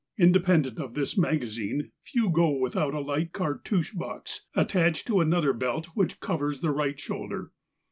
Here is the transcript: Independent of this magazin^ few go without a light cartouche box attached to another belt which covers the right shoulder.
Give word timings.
Independent 0.17 0.79
of 0.79 0.95
this 0.95 1.13
magazin^ 1.13 1.91
few 2.01 2.31
go 2.31 2.49
without 2.57 2.95
a 2.95 2.99
light 2.99 3.33
cartouche 3.33 3.93
box 3.93 4.41
attached 4.55 5.05
to 5.05 5.19
another 5.21 5.53
belt 5.53 5.89
which 5.93 6.19
covers 6.19 6.61
the 6.61 6.71
right 6.71 6.99
shoulder. 6.99 7.51